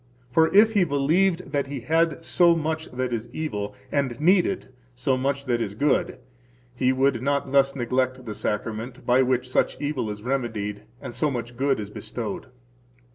For 0.31 0.51
if 0.51 0.73
he 0.73 0.83
believed 0.83 1.51
that 1.51 1.67
he 1.67 1.81
had 1.81 2.25
so 2.25 2.55
much 2.55 2.89
that 2.91 3.13
is 3.13 3.29
evil, 3.31 3.75
and 3.91 4.19
needed 4.19 4.73
so 4.95 5.15
much 5.15 5.45
that 5.45 5.61
is 5.61 5.75
good, 5.75 6.17
he 6.73 6.91
would 6.91 7.21
not 7.21 7.51
thus 7.51 7.75
neglect 7.75 8.25
the 8.25 8.33
Sacrament, 8.33 9.05
by 9.05 9.21
which 9.21 9.47
such 9.47 9.79
evil 9.79 10.09
is 10.09 10.23
remedied 10.23 10.81
and 10.99 11.13
so 11.13 11.29
much 11.29 11.55
good 11.55 11.79
is 11.79 11.91
bestowed. 11.91 12.47